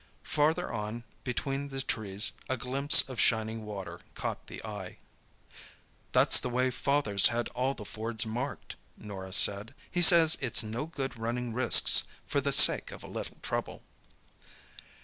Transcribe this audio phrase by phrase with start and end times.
[0.23, 4.97] Farther on, between the trees, a glimpse of shining water caught the eye.
[6.11, 9.75] "That's the way father's had all the fords marked," Norah said.
[9.91, 13.83] "He says it's no good running risks for the sake of a little trouble."